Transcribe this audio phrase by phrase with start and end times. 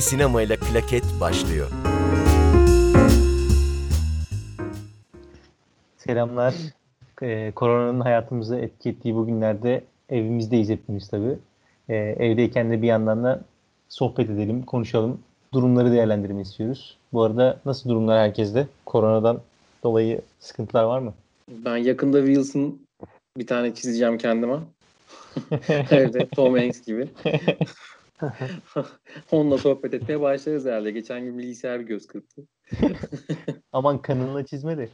[0.00, 1.70] Eski sinemayla klaket başlıyor.
[5.96, 6.54] Selamlar.
[7.22, 11.38] Ee, koronanın hayatımızı etki ettiği bugünlerde evimizdeyiz hepimiz tabii.
[11.88, 13.44] Ee, evdeyken de bir yandan da
[13.88, 15.20] sohbet edelim, konuşalım.
[15.52, 16.96] Durumları değerlendirmek istiyoruz.
[17.12, 18.66] Bu arada nasıl durumlar herkeste?
[18.86, 19.40] Koronadan
[19.82, 21.14] dolayı sıkıntılar var mı?
[21.48, 22.78] Ben yakında Wilson
[23.38, 24.56] bir tane çizeceğim kendime.
[25.90, 27.08] Evde Tom Hanks gibi.
[29.32, 30.90] Onunla sohbet etmeye başlarız herhalde.
[30.90, 32.42] Geçen gün bilgisayar bir göz kırptı.
[33.72, 34.88] Aman kanınla çizme de.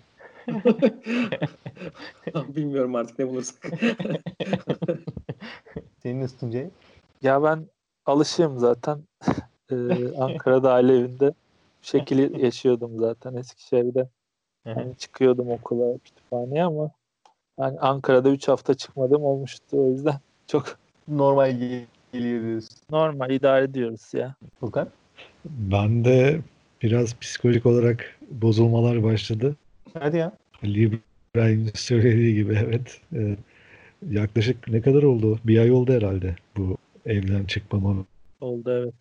[2.35, 3.73] Bilmiyorum artık ne bulursak.
[6.03, 6.71] Senin nasıl Tuncay?
[7.23, 7.67] Ya ben
[8.07, 8.99] alışığım zaten.
[9.71, 9.77] Ee,
[10.19, 11.29] Ankara'da aile evinde
[11.83, 14.09] bu şekilde yaşıyordum zaten Eskişehir'de.
[14.65, 16.91] Yani çıkıyordum okula, kütüphaneye ama
[17.59, 21.61] yani Ankara'da 3 hafta çıkmadım olmuştu o yüzden çok Normal
[22.19, 22.77] geliyor diyorsun.
[22.91, 24.35] normal idare ediyoruz ya.
[24.61, 24.89] Furkan?
[25.45, 26.41] Ben de
[26.83, 29.57] biraz psikolojik olarak bozulmalar başladı.
[29.99, 30.33] Hadi ya.
[30.65, 31.01] Ali
[31.35, 33.01] İbrahim'in söylediği gibi evet.
[33.15, 33.37] Ee,
[34.11, 35.39] yaklaşık ne kadar oldu?
[35.45, 37.95] Bir ay oldu herhalde bu evden çıkmama.
[38.41, 38.95] Oldu evet.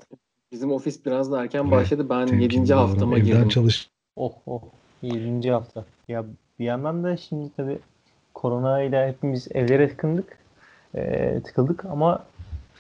[0.52, 2.10] Bizim ofis biraz da erken başladı.
[2.10, 2.70] Ben temkinli 7.
[2.70, 3.50] davran- haftama Evden girdim.
[3.50, 3.90] çalış.
[4.16, 4.62] Oh oh.
[5.02, 5.52] 7.
[5.52, 5.86] hafta.
[6.08, 6.26] Ya
[6.60, 7.80] bir yandan da şimdi tabii
[8.34, 10.38] korona ile hepimiz evlere tıkındık.
[10.96, 12.26] Ee, tıkıldık ama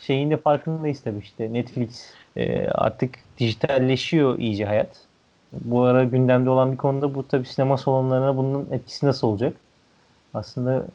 [0.01, 5.05] şeyin de farkındayız tabii işte Netflix e, artık dijitalleşiyor iyice hayat.
[5.53, 9.53] Bu ara gündemde olan bir konuda bu tabii sinema salonlarına bunun etkisi nasıl olacak?
[10.33, 10.85] Aslında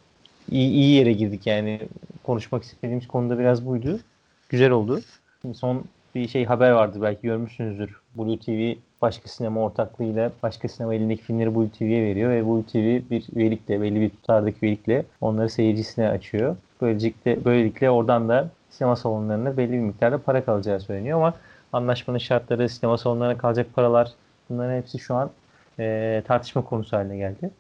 [0.51, 1.81] iyi, iyi yere girdik yani
[2.23, 4.01] konuşmak istediğimiz konuda biraz buydu.
[4.49, 5.01] Güzel oldu.
[5.43, 5.85] Şimdi son
[6.15, 7.97] bir şey haber vardı belki görmüşsünüzdür.
[8.17, 13.11] Blue TV başka sinema ortaklığıyla başka sinema elindeki filmleri Blue TV'ye veriyor ve Blue TV
[13.11, 16.57] bir üyelikle belli bir tutardaki üyelikle onları seyircisine açıyor.
[16.81, 21.35] Böylelikle, böylelikle oradan da sinema salonlarına belli bir miktarda para kalacağı söyleniyor ama
[21.73, 24.13] anlaşmanın şartları, sinema salonlarına kalacak paralar
[24.51, 25.31] bunların hepsi şu an
[25.79, 27.51] e, tartışma konusu haline geldi.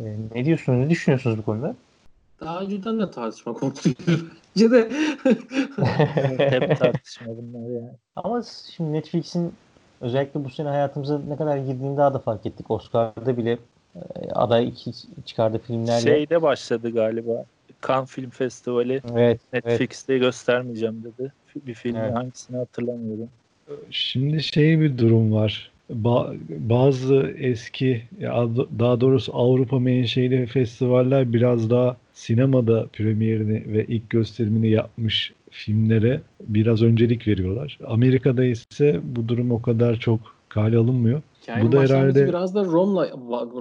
[0.00, 0.04] E,
[0.34, 1.74] ne diyorsunuz, ne düşünüyorsunuz bu konuda?
[2.40, 3.98] Daha önceden de tartışma konusuydu.
[4.56, 4.90] Bence de
[6.50, 7.90] Hep tartışma bunlar yani.
[8.16, 8.42] Ama
[8.76, 9.54] şimdi Netflix'in
[10.00, 12.70] özellikle bu sene hayatımıza ne kadar girdiğini daha da fark ettik.
[12.70, 13.58] Oscar'da bile
[13.96, 14.92] e, aday iki
[15.24, 16.00] çıkardığı filmlerle.
[16.00, 17.44] Şeyde başladı galiba.
[17.88, 19.64] Cannes Film Festivali evet, evet.
[19.64, 21.32] Netflix'te göstermeyeceğim dedi.
[21.56, 22.14] Bir filmi Evet.
[22.14, 23.28] hangisini hatırlamıyorum.
[23.90, 25.70] Şimdi şey bir durum var.
[25.92, 28.48] Ba- bazı eski ya
[28.78, 36.82] daha doğrusu Avrupa menşeli festivaller biraz daha sinemada premierini ve ilk gösterimini yapmış filmlere biraz
[36.82, 37.78] öncelik veriyorlar.
[37.86, 41.22] Amerika'da ise bu durum o kadar çok kale alınmıyor.
[41.46, 43.08] Hikayenin Bu da herhalde- biraz da Rom'la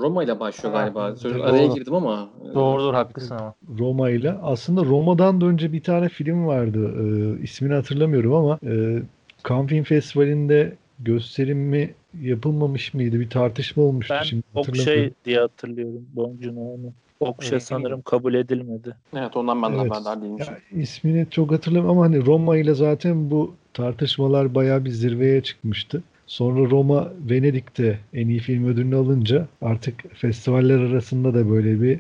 [0.02, 1.16] Roma ile başlıyor galiba.
[1.16, 1.44] Söz, doğru.
[1.44, 2.30] araya girdim ama.
[2.54, 3.54] Doğrudur haklısın ama.
[3.80, 4.32] Roma ile.
[4.32, 6.92] Aslında Roma'dan da önce bir tane film vardı.
[7.00, 9.02] Ee, ismini hatırlamıyorum ama e,
[9.50, 13.20] Cannes Film Festivali'nde gösterimi yapılmamış mıydı?
[13.20, 14.14] Bir tartışma olmuştu.
[14.20, 15.16] Ben Şimdi Okşay hatırlamıyorum.
[15.26, 16.06] diye hatırlıyorum.
[16.16, 16.94] Boncuğunu onu.
[17.20, 18.96] Okşay Öyle sanırım kabul edilmedi.
[19.18, 19.92] Evet ondan ben de Evet.
[19.92, 20.54] haberdar değilmişim.
[20.74, 26.04] Ya, ismini çok hatırlamıyorum ama hani Roma ile zaten bu tartışmalar bayağı bir zirveye çıkmıştı.
[26.28, 32.00] Sonra Roma Venedik'te en iyi film ödülünü alınca artık festivaller arasında da böyle bir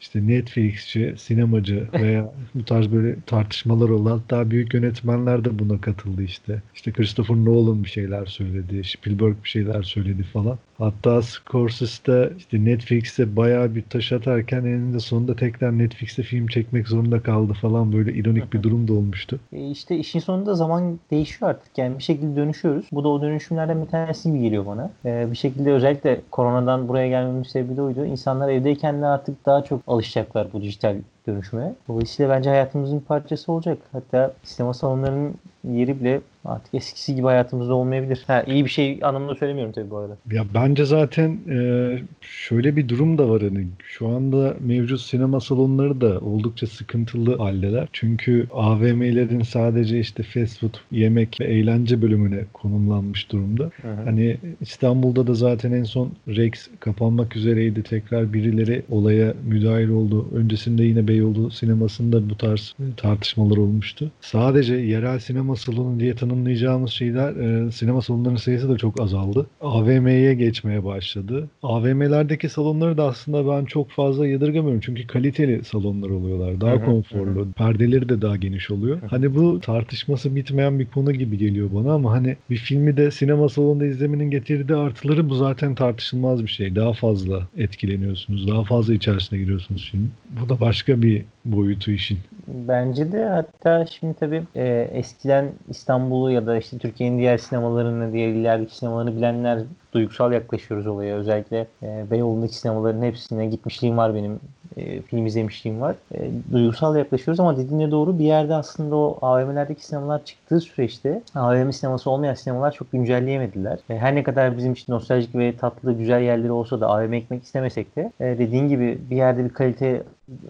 [0.00, 4.10] işte Netflixçi, sinemacı veya bu tarz böyle tartışmalar oldu.
[4.10, 6.62] Hatta büyük yönetmenler de buna katıldı işte.
[6.74, 10.58] İşte Christopher Nolan bir şeyler söyledi, Spielberg bir şeyler söyledi falan.
[10.78, 16.88] Hatta Scorsese de işte Netflix'e bayağı bir taş atarken eninde sonunda tekrar Netflix'te film çekmek
[16.88, 19.40] zorunda kaldı falan böyle ironik bir durum da olmuştu.
[19.52, 21.78] E işte işin sonunda zaman değişiyor artık.
[21.78, 22.86] Yani bir şekilde dönüşüyoruz.
[22.92, 24.90] Bu da o dönüşümlerden bir tanesi gibi geliyor bana.
[25.04, 28.04] E, bir şekilde özellikle koronadan buraya gelmemin sebebi de oydu.
[28.04, 31.74] İnsanlar evdeyken de artık daha çok alışacaklar bu dijital dönüşüme.
[31.88, 33.78] Dolayısıyla bence hayatımızın bir parçası olacak.
[33.92, 38.24] Hatta sinema salonlarının yeri bile artık eskisi gibi hayatımızda olmayabilir.
[38.26, 40.16] Ha, iyi bir şey anlamında söylemiyorum tabii bu arada.
[40.32, 46.00] Ya bence zaten e, şöyle bir durum da var hani şu anda mevcut sinema salonları
[46.00, 47.88] da oldukça sıkıntılı haldeler.
[47.92, 53.70] Çünkü AVM'lerin sadece işte fast food, yemek ve eğlence bölümüne konumlanmış durumda.
[54.04, 57.82] Hani İstanbul'da da zaten en son Rex kapanmak üzereydi.
[57.82, 60.28] Tekrar birileri olaya müdahil oldu.
[60.34, 64.10] Öncesinde yine Beyoğlu sinemasında bu tarz tartışmalar olmuştu.
[64.20, 69.46] Sadece yerel sinema salonu diye tanımlayacağımız şeyler e, sinema salonlarının sayısı da çok azaldı.
[69.60, 71.48] AVM'ye geçmeye başladı.
[71.62, 74.80] AVM'lerdeki salonları da aslında ben çok fazla yadırgamıyorum.
[74.80, 76.60] Çünkü kaliteli salonlar oluyorlar.
[76.60, 77.52] Daha konforlu.
[77.52, 78.98] Perdeleri de daha geniş oluyor.
[79.10, 83.48] Hani bu tartışması bitmeyen bir konu gibi geliyor bana ama hani bir filmi de sinema
[83.48, 86.76] salonunda izlemenin getirdiği artıları bu zaten tartışılmaz bir şey.
[86.76, 88.48] Daha fazla etkileniyorsunuz.
[88.48, 90.10] Daha fazla içerisine giriyorsunuz film.
[90.40, 92.18] Bu da başka bir bir boyutu işin.
[92.48, 98.28] Bence de hatta şimdi tabii e, eskiden İstanbul'u ya da işte Türkiye'nin diğer sinemalarını, diğer
[98.28, 99.62] illerdeki sinemalarını bilenler
[99.92, 101.16] duygusal yaklaşıyoruz olaya.
[101.16, 104.40] Özellikle e, Beyoğlu'ndaki sinemaların hepsine gitmişliğim var benim.
[104.76, 105.96] E, film izlemişliğim var.
[106.14, 111.70] E, duygusal yaklaşıyoruz ama dediğine doğru bir yerde aslında o AVM'lerdeki sinemalar çıktığı süreçte AVM
[111.70, 113.78] sineması olmayan sinemalar çok güncelleyemediler.
[113.90, 117.42] E, her ne kadar bizim için nostaljik ve tatlı güzel yerleri olsa da AVM ekmek
[117.42, 120.02] istemesek de e, dediğin gibi bir yerde bir kalite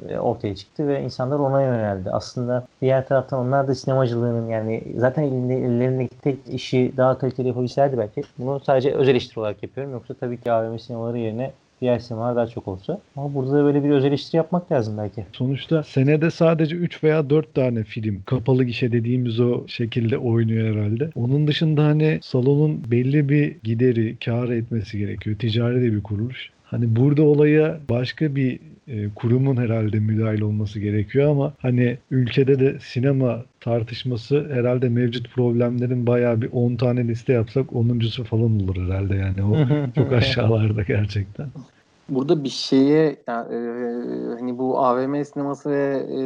[0.08, 2.10] e, ortaya çıktı ve insanlar ona yöneldi.
[2.10, 8.22] Aslında diğer taraftan onlar da sinemacılığının yani zaten ellerindeki tek işi daha kaliteli yapabilselerdi belki.
[8.38, 9.92] Bunu sadece öz eleştiri olarak yapıyorum.
[9.92, 13.00] Yoksa tabii ki AVM sinemaları yerine diğer sinemalar daha çok olsa.
[13.16, 15.24] Ama burada da böyle bir öz eleştiri yapmak lazım belki.
[15.32, 21.10] Sonuçta senede sadece 3 veya 4 tane film kapalı gişe dediğimiz o şekilde oynuyor herhalde.
[21.14, 25.36] Onun dışında hani salonun belli bir gideri, kar etmesi gerekiyor.
[25.38, 26.50] Ticari de bir kuruluş.
[26.64, 32.78] Hani burada olaya başka bir e, kurumun herhalde müdahil olması gerekiyor ama hani ülkede de
[32.80, 39.16] sinema tartışması herhalde mevcut problemlerin bayağı bir 10 tane liste yapsak 10.sü falan olur herhalde
[39.16, 39.56] yani o
[39.94, 41.46] çok aşağılarda gerçekten.
[42.08, 43.58] Burada bir şeye yani, e,
[44.38, 46.20] hani bu AVM sineması ve e,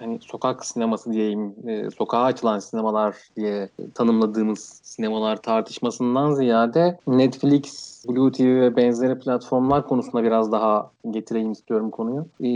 [0.00, 8.32] hani sokak sineması diyeyim, e, sokağa açılan sinemalar diye tanımladığımız sinemalar tartışmasından ziyade Netflix, Blue
[8.32, 12.26] TV ve benzeri platformlar konusunda biraz daha getireyim istiyorum konuyu.
[12.40, 12.50] E,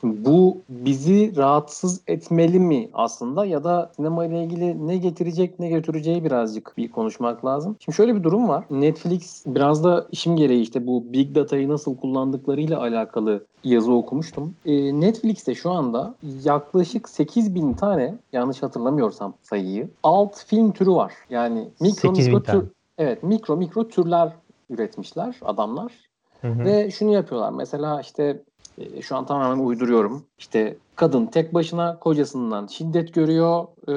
[0.00, 5.68] şimdi bu bizi rahatsız etmeli mi aslında ya da sinema ile ilgili ne getirecek ne
[5.68, 7.76] götüreceği birazcık bir konuşmak lazım.
[7.80, 8.64] Şimdi şöyle bir durum var.
[8.70, 14.54] Netflix biraz da işim gereği işte bu Big Data'yı nasıl kullandıklarıyla alakalı yazı okumuştum.
[14.66, 21.12] E, Netflix'te şu anda yaklaşık 8000 tane yanlış hatırlamıyorsam sayıyı alt film türü var.
[21.30, 22.60] Yani mikro 8000 mikro tane.
[22.60, 22.68] tür
[22.98, 24.32] evet mikro mikro türler
[24.70, 25.92] üretmişler adamlar.
[26.40, 26.64] Hı hı.
[26.64, 27.50] Ve şunu yapıyorlar.
[27.50, 28.42] Mesela işte
[28.78, 30.26] e, şu an tamamen uyduruyorum.
[30.38, 33.92] İşte kadın tek başına kocasından şiddet görüyor e,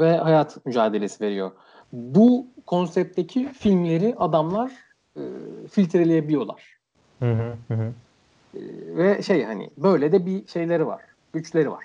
[0.00, 1.50] ve hayat mücadelesi veriyor.
[1.92, 4.72] Bu konseptteki filmleri adamlar
[5.16, 5.22] e,
[5.70, 6.76] filtreleyebiliyorlar.
[7.18, 7.92] Hı hı, hı hı,
[8.54, 8.60] E,
[8.96, 11.00] ve şey hani böyle de bir şeyleri var.
[11.32, 11.84] Güçleri var.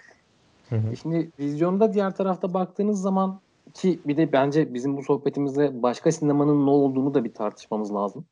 [0.70, 0.92] hı hı.
[0.92, 3.40] E Şimdi vizyonda diğer tarafta baktığınız zaman
[3.74, 8.26] ki bir de bence bizim bu sohbetimizde başka sinemanın ne olduğunu da bir tartışmamız lazım.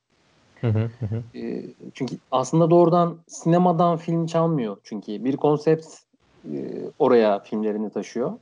[0.62, 1.40] Hı hı, hı hı.
[1.40, 1.64] E,
[1.94, 4.78] çünkü aslında doğrudan sinemadan film çalmıyor.
[4.84, 5.86] Çünkü bir konsept
[6.54, 8.34] e, oraya filmlerini taşıyor.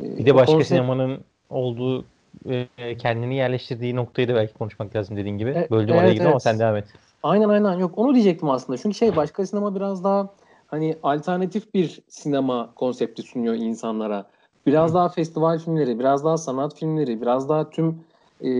[0.00, 1.20] E, Bir de başka konsept- sinemanın
[1.50, 2.04] olduğu
[2.48, 5.50] e, kendini yerleştirdiği noktayı da belki konuşmak lazım dediğin gibi.
[5.50, 6.42] E, Böldüm evet, oraya ama evet.
[6.42, 6.84] sen devam et.
[7.22, 8.78] Aynen aynen yok onu diyecektim aslında.
[8.78, 10.34] Çünkü şey başka sinema biraz daha
[10.66, 14.30] hani alternatif bir sinema konsepti sunuyor insanlara.
[14.68, 18.00] Biraz daha festival filmleri, biraz daha sanat filmleri, biraz daha tüm
[18.40, 18.50] e,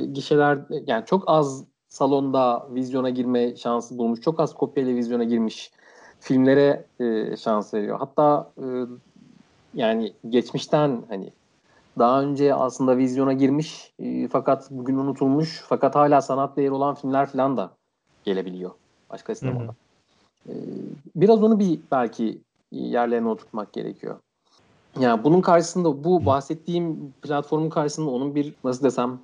[0.00, 5.70] gişeler yani çok az salonda vizyona girme şansı bulmuş, çok az kopyayla vizyona girmiş
[6.20, 7.98] filmlere e, şans veriyor.
[7.98, 8.66] Hatta e,
[9.74, 11.30] yani geçmişten hani
[11.98, 17.26] daha önce aslında vizyona girmiş e, fakat bugün unutulmuş fakat hala sanat değeri olan filmler
[17.26, 17.70] falan da
[18.24, 18.70] gelebiliyor
[19.10, 19.74] başka sinemada.
[20.48, 20.52] E,
[21.16, 22.38] biraz onu bir belki
[22.72, 24.16] yerlerine oturtmak gerekiyor.
[25.00, 29.20] Yani bunun karşısında bu bahsettiğim platformun karşısında onun bir nasıl desem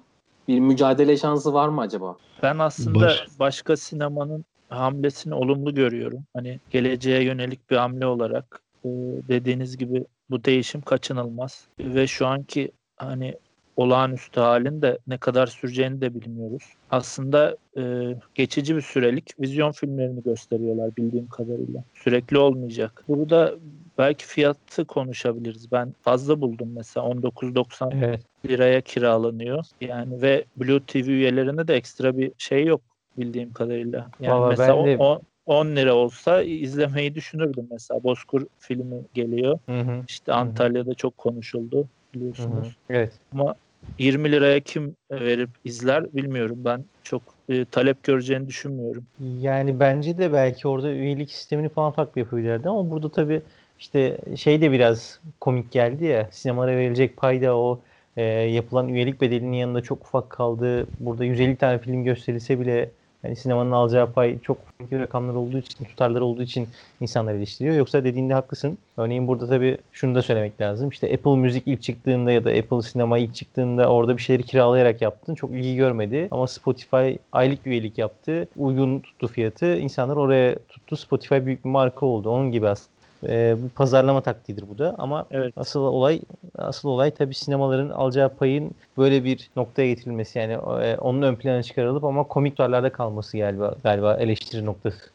[0.49, 2.17] bir mücadele şansı var mı acaba?
[2.43, 6.25] Ben aslında Baş- başka sinemanın hamlesini olumlu görüyorum.
[6.35, 8.89] Hani geleceğe yönelik bir hamle olarak e,
[9.29, 13.35] dediğiniz gibi bu değişim kaçınılmaz ve şu anki hani
[13.77, 16.63] olağanüstü halin de ne kadar süreceğini de bilmiyoruz.
[16.91, 21.85] Aslında e, geçici bir sürelik vizyon filmlerini gösteriyorlar bildiğim kadarıyla.
[21.95, 23.05] Sürekli olmayacak.
[23.09, 23.55] Burada
[23.99, 25.73] belki fiyatı konuşabiliriz.
[25.73, 28.21] Ben fazla buldum mesela 19.90 Evet.
[28.49, 29.65] liraya kiralanıyor.
[29.81, 32.81] Yani ve Blue TV üyelerine de ekstra bir şey yok
[33.19, 34.11] bildiğim kadarıyla.
[34.21, 38.03] Yani Vallahi mesela ben de- o- 10 lira olsa izlemeyi düşünürdüm mesela.
[38.03, 39.59] Bozkur filmi geliyor.
[39.67, 41.87] Hı hı, İşte Antalya'da çok konuşuldu hı hı.
[42.15, 42.77] biliyorsunuz.
[42.91, 43.13] Evet.
[43.33, 43.55] Ama
[43.99, 46.59] 20 liraya kim verip izler bilmiyorum.
[46.65, 49.05] Ben çok e, talep göreceğini düşünmüyorum.
[49.41, 53.43] Yani bence de belki orada üyelik sistemini falan farklı yapabilirlerdi ama burada tabii
[53.79, 57.81] işte şey de biraz komik geldi ya sinemalara verilecek payda o
[58.17, 60.87] e, yapılan üyelik bedelinin yanında çok ufak kaldı.
[61.01, 62.91] Burada 150 tane film gösterilse bile
[63.25, 66.69] yani sinemanın alacağı pay çok ufak rakamlar olduğu için, tutarlar olduğu için
[67.01, 67.77] insanlar eleştiriyor.
[67.77, 68.79] Yoksa dediğinde haklısın.
[68.97, 70.89] Örneğin burada tabii şunu da söylemek lazım.
[70.89, 75.03] İşte Apple Müzik ilk çıktığında ya da Apple Sinema ilk çıktığında orada bir şeyleri kiralayarak
[75.03, 75.35] yaptın.
[75.35, 76.29] Çok ilgi görmedi.
[76.31, 78.49] Ama Spotify aylık üyelik yaptı.
[78.57, 79.77] Uygun tuttu fiyatı.
[79.77, 80.97] İnsanlar oraya tuttu.
[80.97, 82.31] Spotify büyük bir marka oldu.
[82.31, 82.94] Onun gibi aslında.
[83.29, 85.55] Ee, bu pazarlama taktiğidir bu da ama Evet.
[85.57, 86.21] asıl olay
[86.59, 91.63] asıl olay tabii sinemaların alacağı payın böyle bir noktaya getirilmesi yani e, onun ön plana
[91.63, 95.11] çıkarılıp ama komik tutarlarda kalması galiba galiba eleştiri noktası.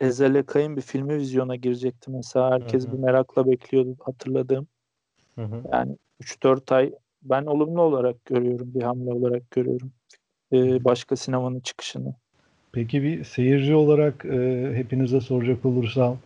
[0.00, 2.50] Ezel Ekay'ın bir filmi vizyona girecekti mesela.
[2.50, 2.92] Herkes Hı hı.
[2.92, 4.66] bir merakla bekliyordu hatırladığım.
[5.34, 5.62] Hı hı.
[5.72, 6.92] Yani 3-4 ay
[7.22, 9.92] ben olumlu olarak görüyorum, bir hamle olarak görüyorum.
[10.52, 12.14] Ee, başka sinemanın çıkışını.
[12.72, 16.18] Peki bir seyirci olarak e, hepinize soracak olursam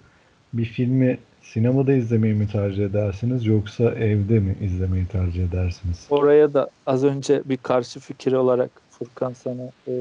[0.52, 6.06] bir filmi sinemada izlemeyi mi tercih edersiniz yoksa evde mi izlemeyi tercih edersiniz?
[6.10, 9.92] Oraya da az önce bir karşı fikir olarak Furkan sana e,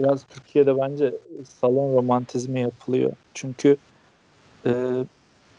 [0.00, 1.14] biraz Türkiye'de bence
[1.60, 3.12] salon romantizmi yapılıyor.
[3.34, 3.76] Çünkü
[4.66, 4.72] e,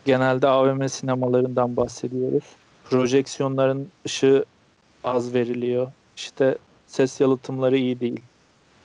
[0.05, 2.43] genelde AVM sinemalarından bahsediyoruz.
[2.89, 4.45] Projeksiyonların ışığı
[5.03, 5.91] az veriliyor.
[6.17, 6.57] İşte
[6.87, 8.21] ses yalıtımları iyi değil.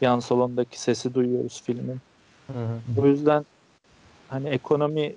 [0.01, 2.01] Yan salondaki sesi duyuyoruz filmin.
[2.47, 3.01] Hı hı.
[3.01, 3.45] O yüzden
[4.31, 5.15] hani ekonomi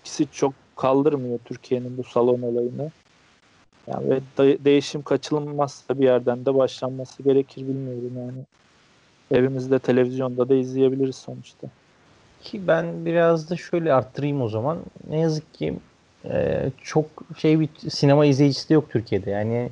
[0.00, 2.90] ikisi çok kaldırmıyor Türkiye'nin bu salon olayını.
[3.86, 8.44] Yani ve de- değişim kaçınılmazsa bir yerden de başlanması gerekir bilmiyorum yani.
[9.40, 11.66] Evimizde televizyonda da izleyebiliriz sonuçta.
[12.42, 14.78] Ki ben biraz da şöyle arttırayım o zaman.
[15.08, 15.74] Ne yazık ki
[16.24, 17.06] e, çok
[17.38, 19.30] şey bir sinema izleyicisi de yok Türkiye'de.
[19.30, 19.68] Yani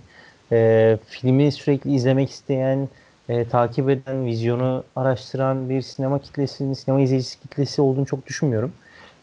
[0.52, 2.88] e, filmi sürekli izlemek isteyen,
[3.28, 8.72] e, takip eden, vizyonu araştıran bir sinema kitlesinin, sinema izleyicisi kitlesi olduğunu çok düşünmüyorum.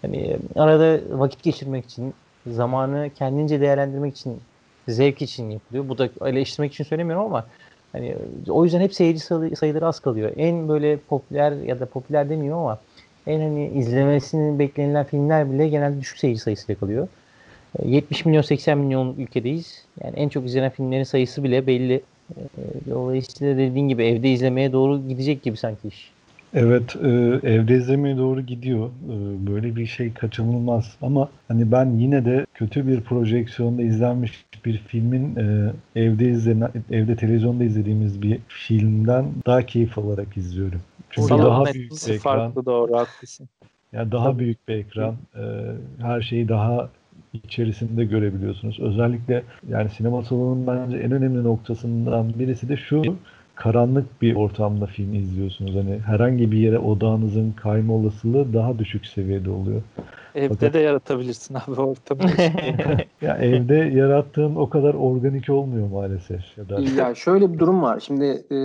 [0.04, 2.13] E, arada vakit geçirmek için,
[2.48, 4.42] zamanı kendince değerlendirmek için,
[4.88, 5.89] zevk için yapılıyor.
[5.89, 7.46] Bu da eleştirmek için söylemiyorum ama
[7.92, 8.16] hani
[8.50, 10.32] o yüzden hep seyirci sayı- sayıları az kalıyor.
[10.38, 12.80] En böyle popüler ya da popüler demiyorum ama
[13.27, 17.08] en hani izlemesini beklenilen filmler bile genelde düşük seyirci sayısıyla kalıyor.
[17.80, 19.86] E, 70 milyon 80 milyon ülkedeyiz.
[20.04, 22.04] Yani en çok izlenen filmlerin sayısı bile belli.
[22.36, 22.41] E,
[22.89, 26.12] Dolayısıyla dediğin gibi evde izlemeye doğru gidecek gibi sanki iş.
[26.53, 27.07] Evet, e,
[27.43, 28.88] evde izlemeye doğru gidiyor.
[28.88, 30.96] E, böyle bir şey kaçınılmaz.
[31.01, 37.15] Ama hani ben yine de kötü bir projeksiyonda izlenmiş bir filmin e, evde izlenen, evde
[37.15, 40.81] televizyonda izlediğimiz bir filmden daha keyif alarak izliyorum.
[41.10, 43.50] Çünkü Salon daha büyük bir ekran, farklı doğru haklısın.
[43.93, 45.43] yani daha büyük bir ekran, e,
[46.01, 46.89] her şeyi daha
[47.46, 48.79] içerisinde görebiliyorsunuz.
[48.79, 53.01] Özellikle yani sinema salonunun bence en önemli noktasından birisi de şu
[53.56, 55.75] karanlık bir ortamda film izliyorsunuz.
[55.75, 59.82] Hani herhangi bir yere odağınızın kayma olasılığı daha düşük seviyede oluyor.
[60.38, 62.22] Evde Fakat- de yaratabilirsin abi ortamı.
[63.22, 66.58] Ya evde yarattığın o kadar organik olmuyor maalesef.
[66.58, 68.00] Ya da Ya şöyle bir durum var.
[68.00, 68.56] Şimdi e,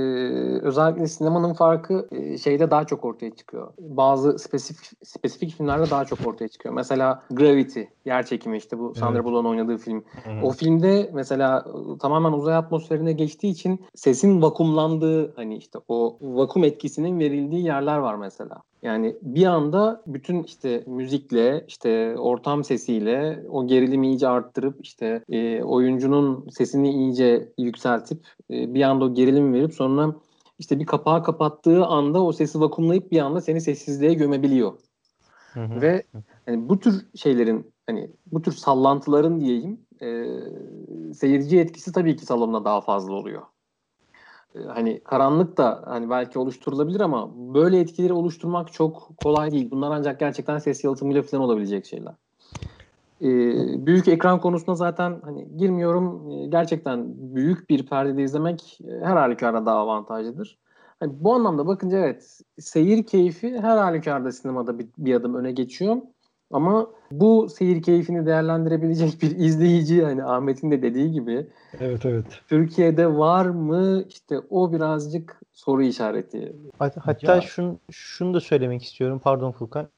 [0.62, 3.72] özellikle sinemanın farkı e, şeyde daha çok ortaya çıkıyor.
[3.78, 6.74] Bazı spesifik spesifik filmlerde daha çok ortaya çıkıyor.
[6.74, 9.24] Mesela Gravity, yer çekimi işte bu Sandra Evet.
[9.24, 10.04] Bullock'un oynadığı film.
[10.42, 11.64] O filmde mesela
[12.00, 18.14] tamamen uzay atmosferine geçtiği için sesin vakumlandığı hani işte o vakum etkisinin verildiği yerler var
[18.14, 18.62] mesela.
[18.82, 25.62] Yani bir anda bütün işte müzikle işte ortam sesiyle o gerilimi iyice arttırıp işte e,
[25.62, 30.14] oyuncunun sesini iyice yükseltip e, bir anda o gerilimi verip sonra
[30.58, 34.72] işte bir kapağı kapattığı anda o sesi vakumlayıp bir anda seni sessizliğe gömebiliyor.
[35.52, 35.80] Hı hı.
[35.80, 36.02] Ve
[36.46, 40.26] hani bu tür şeylerin hani bu tür sallantıların diyeyim e,
[41.14, 43.42] seyirci etkisi tabii ki salonda daha fazla oluyor.
[44.54, 49.70] E, hani karanlık da hani belki oluşturulabilir ama böyle etkileri oluşturmak çok kolay değil.
[49.70, 52.14] Bunlar ancak gerçekten ses yalıtımıyla falan olabilecek şeyler.
[53.22, 53.28] E,
[53.86, 56.30] büyük ekran konusunda zaten hani girmiyorum.
[56.30, 60.58] E, gerçekten büyük bir perdede izlemek e, her halükarda daha avantajlıdır.
[61.00, 65.96] Hani bu anlamda bakınca evet seyir keyfi her halükarda sinemada bir, bir adım öne geçiyor.
[66.52, 71.46] Ama bu seyir keyfini değerlendirebilecek bir izleyici hani Ahmet'in de dediği gibi
[71.80, 72.24] evet evet.
[72.48, 76.56] Türkiye'de var mı işte o birazcık soru işareti.
[76.78, 79.20] Hat- Hatta Ya- şunu, şunu da söylemek istiyorum.
[79.24, 79.88] Pardon Furkan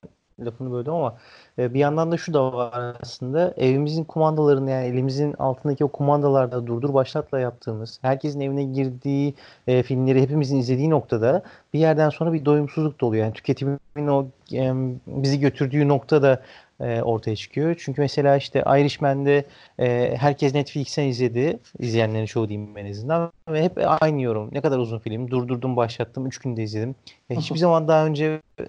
[0.41, 1.17] lafını böldüm ama
[1.59, 3.55] e, bir yandan da şu da var aslında.
[3.57, 9.35] Evimizin kumandalarını yani elimizin altındaki o kumandalarda durdur başlatla yaptığımız, herkesin evine girdiği
[9.67, 11.43] e, filmleri hepimizin izlediği noktada
[11.75, 13.25] bir yerden sonra bir doyumsuzluk da oluyor.
[13.25, 14.73] Yani tüketimin o e,
[15.07, 16.43] bizi götürdüğü nokta da
[16.81, 17.77] e, ortaya çıkıyor.
[17.79, 19.45] Çünkü mesela işte Irishman'de
[19.79, 21.59] e, herkes Netflix'ten izledi.
[21.79, 23.33] İzleyenlerin çoğu diyeyim en azından.
[23.49, 24.49] Ve hep aynı yorum.
[24.53, 25.31] Ne kadar uzun film.
[25.31, 26.27] Durdurdum, başlattım.
[26.27, 26.95] Üç günde izledim.
[27.31, 28.65] Ya hiçbir zaman daha önce e,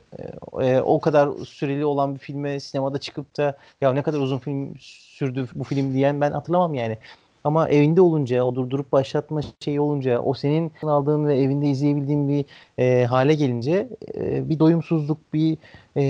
[0.61, 4.75] e, o kadar süreli olan bir filme sinemada çıkıp da ya ne kadar uzun film
[4.79, 6.97] sürdü bu film diyen ben hatırlamam yani.
[7.45, 12.45] Ama evinde olunca, o durdurup başlatma şeyi olunca, o senin aldığın ve evinde izleyebildiğin bir
[12.77, 15.57] e, hale gelince e, bir doyumsuzluk, bir
[15.97, 16.03] e,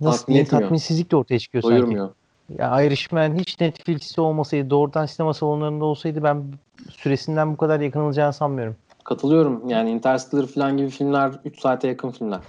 [0.00, 1.76] nasıl diyeyim, tatminsizlik de ortaya çıkıyor sanki.
[1.76, 2.10] Doyurmuyor.
[2.58, 6.44] Ya Irishman hiç Netflix'te olmasaydı, doğrudan sinema salonlarında olsaydı ben
[6.90, 8.76] süresinden bu kadar yakınılacağını sanmıyorum.
[9.04, 9.68] Katılıyorum.
[9.68, 12.40] Yani Interstellar falan gibi filmler 3 saate yakın filmler.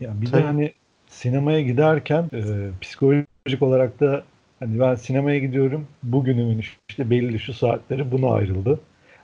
[0.00, 0.42] Ya bir de Tabii.
[0.42, 0.72] hani
[1.08, 4.22] sinemaya giderken e, psikolojik olarak da
[4.60, 8.80] hani ben sinemaya gidiyorum bugünümün işte belli şu saatleri buna ayrıldı.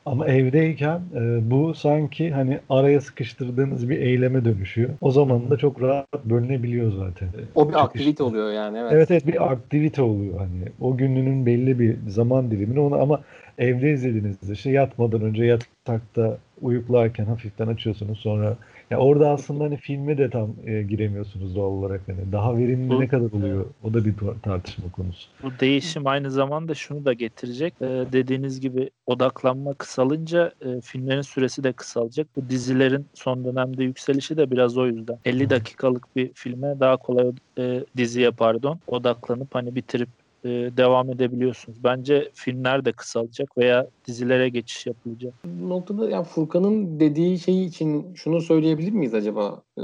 [0.06, 4.90] Ama evdeyken e, bu sanki hani araya sıkıştırdığınız bir eyleme dönüşüyor.
[5.00, 7.28] O zaman da çok rahat bölünebiliyor zaten.
[7.54, 7.80] O bir Çıkışta.
[7.80, 8.92] aktivite oluyor yani evet.
[8.92, 10.64] Evet evet bir aktivite oluyor hani.
[10.80, 13.20] O gününün belli bir zaman dilimini onu ama
[13.58, 18.56] evde izlediğinizde işte yatmadan önce yatakta uyuklarken hafiften açıyorsunuz sonra
[18.90, 23.00] ya orada aslında hani filme de tam e, giremiyorsunuz doğal olarak hani daha verimli Bu-
[23.00, 25.28] ne kadar oluyor o da bir tar- tartışma konusu.
[25.42, 27.74] Bu değişim aynı zamanda şunu da getirecek.
[27.80, 32.36] Ee, dediğiniz gibi odaklanma kısalınca e, filmlerin süresi de kısalacak.
[32.36, 35.18] Bu dizilerin son dönemde yükselişi de biraz o yüzden.
[35.24, 40.08] 50 dakikalık bir filme daha kolay e, diziye pardon odaklanıp hani bitirip
[40.46, 41.84] e, devam edebiliyorsunuz.
[41.84, 45.34] Bence filmler de kısalacak veya dizilere geçiş yapılacak.
[45.44, 49.62] Bu noktada ya Furkan'ın dediği şey için şunu söyleyebilir miyiz acaba?
[49.78, 49.82] Ee,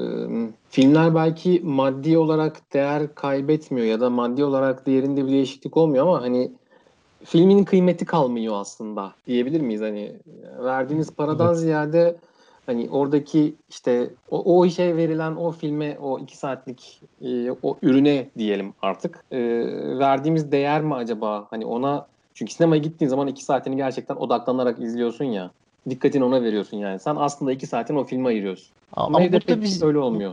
[0.70, 6.22] filmler belki maddi olarak değer kaybetmiyor ya da maddi olarak değerinde bir değişiklik olmuyor ama
[6.22, 6.52] hani
[7.24, 9.80] filmin kıymeti kalmıyor aslında diyebilir miyiz?
[9.80, 10.12] Hani
[10.64, 11.58] verdiğiniz paradan Evet.
[11.58, 12.16] ziyade
[12.66, 18.26] hani oradaki işte o, o işe verilen o filme o iki saatlik e, o ürüne
[18.38, 19.38] diyelim artık e,
[19.98, 21.46] verdiğimiz değer mi acaba?
[21.50, 25.50] Hani ona çünkü sinemaya gittiğin zaman iki saatini gerçekten odaklanarak izliyorsun ya.
[25.90, 26.98] Dikkatini ona veriyorsun yani.
[26.98, 28.68] Sen aslında iki saatini o filme ayırıyorsun.
[28.92, 30.32] Ama, Ama evde pek biz öyle olmuyor.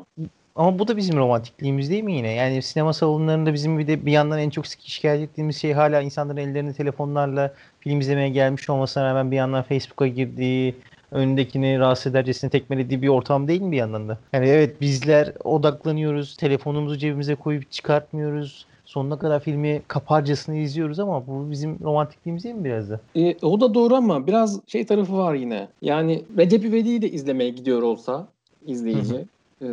[0.56, 2.34] Ama bu da bizim romantikliğimiz değil mi yine?
[2.34, 6.38] Yani sinema salonlarında bizim bir de bir yandan en çok şikayet ettiğimiz şey hala insanların
[6.38, 10.76] ellerinde telefonlarla film izlemeye gelmiş olmasına rağmen bir yandan Facebook'a girdiği,
[11.12, 14.18] önündekini rahatsız edercesine tekmelediği bir ortam değil mi bir yandan da?
[14.34, 18.66] Yani evet bizler odaklanıyoruz, telefonumuzu cebimize koyup çıkartmıyoruz.
[18.86, 23.00] Sonuna kadar filmi kaparcasını izliyoruz ama bu bizim romantikliğimiz değil mi biraz da?
[23.16, 25.68] E, o da doğru ama biraz şey tarafı var yine.
[25.82, 28.28] Yani Recep İvedik'i de izlemeye gidiyor olsa
[28.66, 29.26] izleyici.
[29.62, 29.68] e,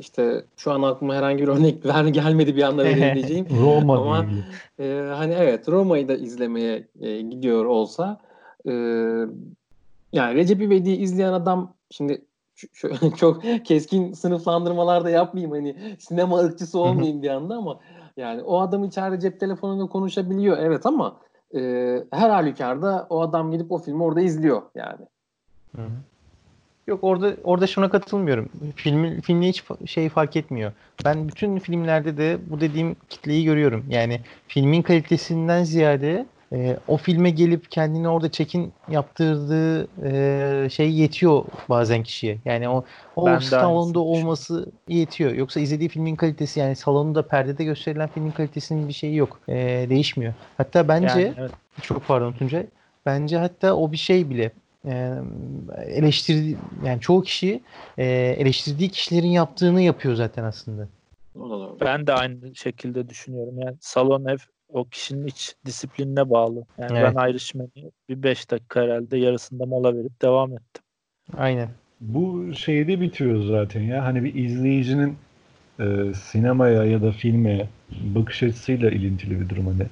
[0.00, 3.46] işte şu an aklıma herhangi bir örnek ver gelmedi bir anda verebileceğim.
[3.62, 4.26] Roma Ama-.
[4.80, 8.20] Ee, hani evet Roma'yı da izlemeye e, gidiyor olsa
[8.68, 8.72] e,
[10.14, 12.24] yani Recep İvedik'i izleyen adam şimdi
[13.16, 17.80] çok keskin sınıflandırmalar da yapmayayım hani sinema ırkçısı olmayayım bir anda ama
[18.16, 21.16] yani o adam içeride cep telefonuyla konuşabiliyor evet ama
[21.54, 21.60] e,
[22.10, 25.06] her halükarda o adam gidip o filmi orada izliyor yani.
[26.86, 28.48] Yok orada orada şuna katılmıyorum.
[28.76, 30.72] Film filmle hiç şey fark etmiyor.
[31.04, 33.84] Ben bütün filmlerde de bu dediğim kitleyi görüyorum.
[33.90, 41.44] Yani filmin kalitesinden ziyade e, o filme gelip kendini orada çekin yaptırdığı e, şey yetiyor
[41.68, 42.38] bazen kişiye.
[42.44, 42.84] Yani o
[43.16, 45.32] o Ben salonda olması yetiyor.
[45.32, 49.40] Yoksa izlediği filmin kalitesi yani salonda perdede gösterilen filmin kalitesinin bir şeyi yok.
[49.48, 50.34] E, değişmiyor.
[50.56, 51.50] Hatta bence Yani evet.
[51.82, 52.66] çok pardon Tuncay.
[53.06, 54.52] Bence hatta o bir şey bile
[54.86, 55.12] e,
[55.86, 57.60] eleştirdi yani çoğu kişi
[57.98, 58.04] e,
[58.38, 60.88] eleştirdiği kişilerin yaptığını yapıyor zaten aslında.
[61.80, 63.58] Ben de aynı şekilde düşünüyorum.
[63.58, 64.36] Yani salon ev
[64.74, 66.64] o kişinin iç disiplinine bağlı.
[66.78, 67.14] Yani Evet.
[67.16, 70.82] ben Irishman'i bir 5 dakika herhalde yarısında mola verip devam ettim.
[71.36, 71.68] Aynen.
[72.00, 74.04] Bu şeyde bitiyor zaten ya.
[74.04, 75.16] Hani bir izleyicinin
[75.80, 75.84] e,
[76.14, 79.86] sinemaya ya da filme bakış açısıyla ilintili bir durum hani.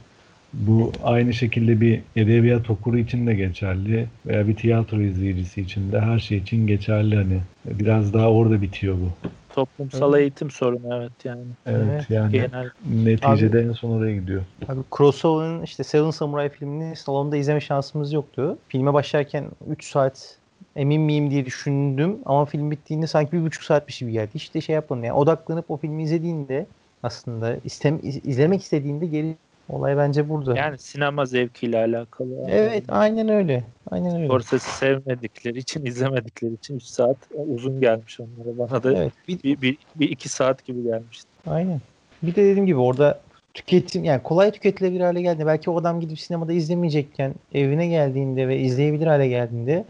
[0.55, 6.01] Bu aynı şekilde bir edebiyat okuru için de geçerli veya bir tiyatro izleyicisi için de
[6.01, 7.39] her şey için geçerli hani.
[7.65, 9.29] Biraz daha orada bitiyor bu.
[9.55, 10.21] Toplumsal Evet.
[10.21, 11.43] eğitim sorunu evet yani.
[11.67, 14.43] Evet, yani Genel neticede en son oraya gidiyor.
[14.69, 18.59] Abi Kurosawa'nın işte Seven Samurai filmini salonda izleme şansımız yoktu.
[18.69, 20.39] Filme başlarken 3 saat
[20.77, 24.31] emin miyim diye düşündüm ama film bittiğinde sanki bir buçuk saatmiş gibi geldi.
[24.35, 26.67] İşte şey yapmadım yani odaklanıp o filmi izlediğinde
[27.03, 29.37] aslında istem, iz- izlemek istediğinde geri
[29.73, 30.57] olay bence burada.
[30.57, 32.31] yani sinema zevkiyle alakalı.
[32.49, 33.65] evet aynen öyle.
[33.91, 34.27] Aynen öyle.
[34.27, 37.17] Scorsese sevmedikleri için izlemedikleri için 3 saat
[37.49, 38.59] uzun gelmiş onlara.
[38.59, 39.13] Bana da Evet.
[39.29, 41.29] Bir, bir, bir, bir iki saat gibi gelmişti.
[41.47, 41.81] Aynen.
[42.23, 43.21] Bir de dediğim gibi orada
[43.55, 45.47] tüketim yani kolay tüketilebilir hale geldi.
[45.47, 49.85] Belki o adam gidip sinemada izlemeyecekken evine geldiğinde ve izleyebilir hale geldiğinde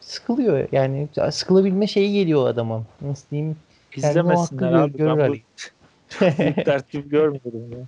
[0.00, 0.68] sıkılıyor.
[0.72, 2.82] Yani sıkılabilme şeyi geliyor adama.
[3.00, 3.56] Nasıl diyeyim?
[3.96, 4.96] İzlemesinler abi.
[4.96, 5.32] görür Ben bu
[6.20, 7.78] büyük dert gibi görmüyorum ya.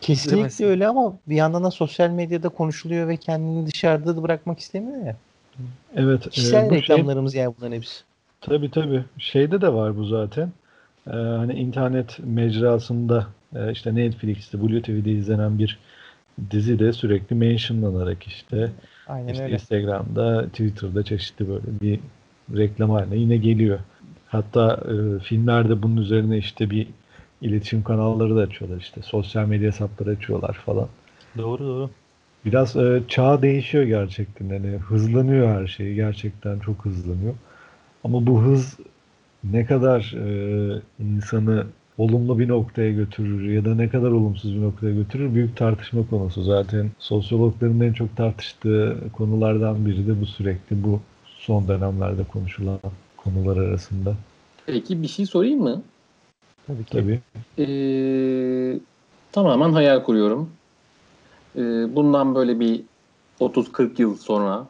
[0.00, 0.64] Kesinlikle İzlemesin.
[0.64, 5.16] öyle ama bir yandan da sosyal medyada konuşuluyor ve kendini dışarıda da bırakmak istemiyor ya.
[5.96, 8.04] Evet, e, Kişisel bu şey reklamlarımız yani bunların hepsi.
[8.40, 9.04] Tabii tabii.
[9.18, 10.52] Şeyde de var bu zaten.
[11.06, 15.78] Ee, hani internet mecrasında e, işte Netflix'te, Blue TV'de izlenen bir
[16.50, 18.70] dizi de sürekli mentionlanarak işte
[19.06, 19.54] Aynen işte öyle.
[19.54, 22.00] Instagram'da, Twitter'da çeşitli böyle bir
[22.56, 23.78] reklam haline yine geliyor.
[24.28, 26.86] Hatta e, filmlerde bunun üzerine işte bir
[27.42, 30.88] iletişim kanalları da açıyorlar işte sosyal medya hesapları açıyorlar falan.
[31.38, 31.90] Doğru doğru.
[32.44, 34.48] Biraz e, çağ değişiyor gerçekten.
[34.48, 35.94] Hani hızlanıyor her şey.
[35.94, 37.34] Gerçekten çok hızlanıyor.
[38.04, 38.78] Ama bu hız
[39.44, 41.66] ne kadar e, insanı
[41.98, 46.42] olumlu bir noktaya götürür ya da ne kadar olumsuz bir noktaya götürür büyük tartışma konusu.
[46.42, 52.78] Zaten sosyologların en çok tartıştığı konulardan biri de bu sürekli bu son dönemlerde konuşulan
[53.16, 54.14] konular arasında.
[54.66, 55.82] Peki bir şey sorayım mı?
[56.66, 56.90] Tabii ki.
[56.90, 57.20] Tabii.
[57.58, 58.78] Ee,
[59.32, 60.50] tamamen hayal kuruyorum.
[61.56, 61.60] Ee,
[61.96, 62.82] bundan böyle bir
[63.40, 64.66] 30-40 yıl sonra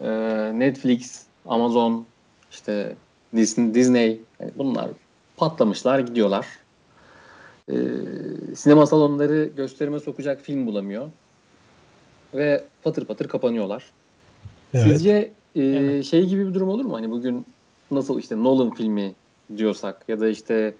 [0.00, 0.08] e,
[0.54, 2.06] Netflix, Amazon,
[2.50, 2.96] işte
[3.36, 4.90] Disney, Disney yani bunlar
[5.36, 6.46] patlamışlar gidiyorlar.
[7.70, 7.74] Ee,
[8.56, 11.10] sinema salonları gösterime sokacak film bulamıyor.
[12.34, 13.84] Ve patır patır kapanıyorlar.
[14.74, 14.84] Evet.
[14.84, 16.04] Sizce e, Evet.
[16.04, 16.96] şey gibi bir durum olur mu?
[16.96, 17.46] Hani bugün
[17.90, 19.14] nasıl işte Nolan filmi
[19.56, 20.74] diyorsak ya da işte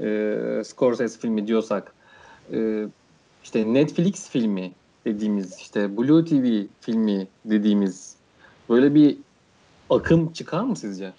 [0.00, 1.94] e, Scorsese filmi diyorsak
[2.52, 2.84] e,
[3.44, 4.72] işte Netflix filmi
[5.04, 8.16] dediğimiz işte Blue TV filmi dediğimiz
[8.68, 9.16] böyle bir
[9.90, 11.12] akım çıkar mı sizce?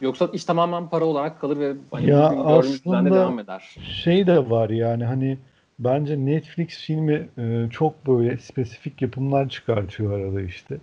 [0.00, 3.76] Yoksa iş tamamen para olarak kalır ve hani Ya aslında- devam eder.
[3.82, 5.38] Şey de var yani hani
[5.78, 10.76] bence Netflix filmi e, çok böyle spesifik yapımlar çıkartıyor arada işte.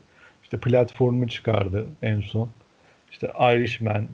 [0.44, 2.50] İşte platformu çıkardı en son.
[3.12, 4.08] İşte Irishman, e,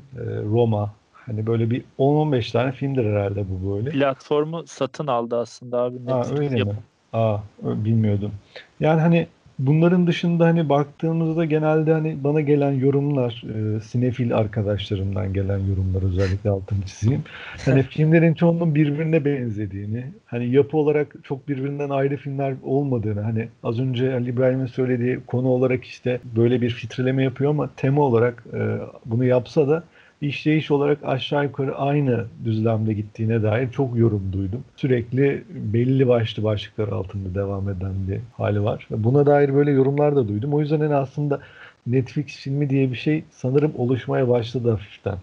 [0.44, 0.94] Roma.
[1.26, 3.90] Hani böyle bir 10-15 tane filmdir herhalde bu böyle.
[3.90, 5.98] Platformu satın aldı aslında abi.
[6.08, 6.74] Ha, öyle yap- mi?
[7.14, 8.32] Aa, bilmiyordum.
[8.80, 9.28] Yani hani
[9.60, 16.50] bunların dışında hani baktığımızda genelde hani bana gelen yorumlar, e, sinefil arkadaşlarımdan gelen yorumlar özellikle
[16.50, 17.24] altını çizeyim.
[17.66, 23.80] Hani filmlerin çoğunun birbirine benzediğini, hani yapı olarak çok birbirinden ayrı filmler olmadığını, hani az
[23.80, 28.78] önce Ali İbrahim'in söylediği konu olarak işte böyle bir filtreleme yapıyor ama tema olarak e,
[29.06, 29.84] bunu yapsa da
[30.22, 34.64] işleyiş olarak aşağı yukarı aynı düzlemde gittiğine dair çok yorum duydum.
[34.76, 38.88] Sürekli belli başlı başlıklar altında devam eden bir hali var.
[38.92, 40.54] Buna dair böyle yorumlar da duydum.
[40.54, 41.40] O yüzden hani aslında
[41.88, 45.18] Netflix filmi diye bir şey sanırım oluşmaya başladı hafiften.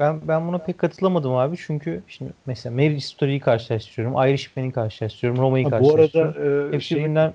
[0.00, 5.64] Ben ben buna pek katılamadım abi çünkü şimdi mesela Marriage Story'yi karşılaştırıyorum, Irishman'i karşılaştırıyorum, Roma'yı
[5.64, 6.72] Ha, bu arada karşılaştırıyorum.
[6.72, 7.32] e, Hepsi şey, birbirinden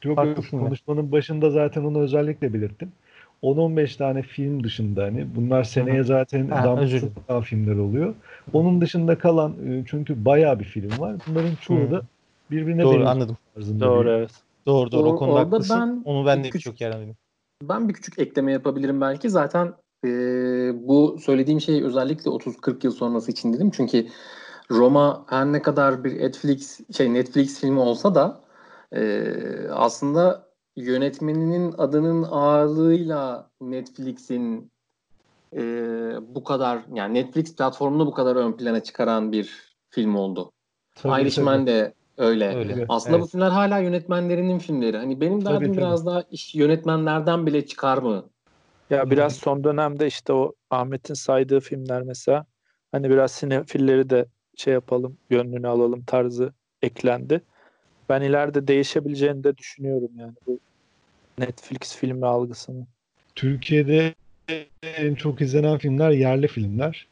[0.00, 2.92] çok konuşmanın başında zaten onu özellikle belirttim.
[3.42, 7.12] 10-15 tane film dışında hani bunlar seneye zaten Ha, damgasını özür dilerim.
[7.28, 8.14] vuran filmler oluyor.
[8.52, 11.16] Onun dışında kalan e, çünkü bayağı bir film var.
[11.26, 11.90] Bunların çoğu Hı.
[11.90, 12.02] da
[12.50, 13.36] birbirine doğru benziyor anladım.
[13.80, 14.30] Doğru bir- evet.
[14.66, 15.80] Doğru doğru Or- o konuda orada haklısın.
[15.80, 17.16] ben Onu ben de küçük- yerden duydum.
[17.62, 19.30] Ben bir küçük ekleme yapabilirim belki.
[19.30, 19.72] Zaten
[20.04, 20.08] e,
[20.88, 23.70] bu söylediğim şey özellikle 30-40 yıl sonrası için dedim.
[23.70, 24.06] Çünkü
[24.70, 28.40] Roma her ne kadar bir Netflix şey Netflix filmi olsa da
[28.92, 29.22] e,
[29.72, 30.47] aslında
[30.82, 34.72] yönetmeninin adının ağırlığıyla Netflix'in
[35.56, 35.62] e,
[36.34, 40.52] bu kadar yani Netflix platformunu bu kadar ön plana çıkaran bir film oldu.
[40.94, 42.56] Tabii, Irishman de öyle.
[42.56, 42.86] Öyle.
[42.88, 43.26] Aslında Evet.
[43.26, 44.96] bu filmler hala yönetmenlerinin filmleri.
[44.96, 45.76] Hani benim Tabii, derdim tabii.
[45.76, 48.30] biraz daha iş yönetmenlerden bile çıkar mı?
[48.90, 52.46] Ya biraz son dönemde işte o Ahmet'in saydığı filmler mesela
[52.92, 57.40] hani biraz sinefilleri de şey yapalım, gönlünü alalım tarzı eklendi.
[58.08, 60.60] Ben ileride değişebileceğini de düşünüyorum yani bu
[61.38, 62.86] Netflix filmi algısını.
[63.34, 64.14] Türkiye'de
[64.82, 67.06] en çok izlenen filmler yerli filmler.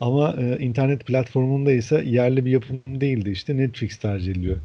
[0.00, 4.56] Ama e, internet platformunda ise yerli bir yapım değildi işte Netflix tercih ediliyor.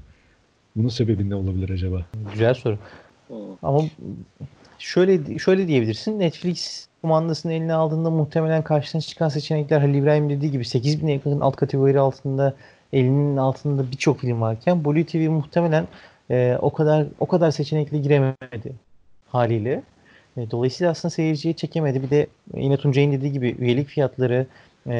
[0.75, 2.06] Bunun sebebi ne olabilir acaba?
[2.34, 2.78] Güzel soru.
[3.63, 3.82] Ama
[4.80, 6.19] şöyle şöyle diyebilirsin.
[6.19, 11.56] Netflix kumandasını eline aldığında muhtemelen karşısına çıkan seçenekler Halil İbrahim dediği gibi 8000'e yakın alt
[11.56, 12.56] kategori altında
[12.93, 15.88] elinin altında birçok film varken Blue TV muhtemelen
[16.32, 18.75] e, o kadar o kadar seçenekle giremedi
[19.36, 19.84] haliyle.
[20.38, 22.04] E, dolayısıyla aslında seyirciyi çekemedi.
[22.04, 24.48] Bir de yine Tuncay'ın dediği gibi üyelik fiyatları
[24.88, 24.95] e,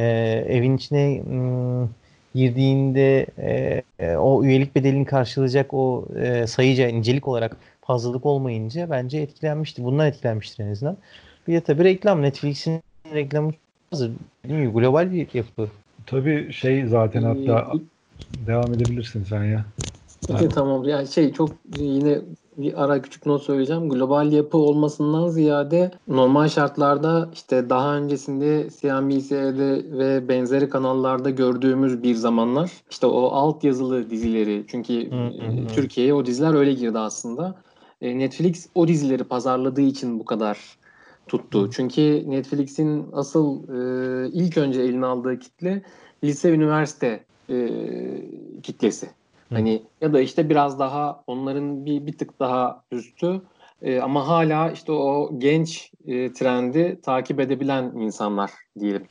[0.48, 1.90] evin içine mm,
[2.36, 9.18] girdiğinde e, e, o üyelik bedelini karşılayacak o e, sayıca nicelik olarak fazlalık olmayınca bence
[9.18, 9.84] etkilenmişti.
[9.84, 10.98] Bundan etkilenmiştir en azından.
[11.48, 12.22] Bir de tabii reklam.
[12.22, 12.82] Netflix'in
[13.14, 13.52] reklamı
[13.90, 14.12] hazır.
[14.48, 15.70] Global bir yapı.
[16.06, 17.72] Tabii şey zaten hatta
[18.48, 19.66] devam edebilirsin sen ya.
[20.28, 20.84] Peki, tamam.
[20.84, 22.20] Yani şey çok yine
[22.58, 23.90] bir ara küçük not söyleyeceğim.
[23.90, 32.16] Global yapı olmasından ziyade normal şartlarda işte daha öncesinde CNBC'de ve benzeri kanallarda gördüğümüz bir
[32.16, 35.68] zamanlar işte o alt yazılı dizileri çünkü e.
[35.76, 37.56] Türkiye'ye o diziler öyle girdi aslında.
[38.02, 40.78] E, Netflix o dizileri pazarladığı için bu kadar
[41.28, 41.70] tuttu.
[41.72, 45.82] Çünkü Netflix'in asıl e, ilk önce eline aldığı kitle
[46.24, 47.24] lise üniversite
[48.64, 49.10] kitlesi.
[49.54, 53.42] Hani ya da işte biraz daha onların bir bir tık daha üstü
[53.82, 59.08] e, ama hala işte o genç e, trendi takip edebilen insanlar diyelim.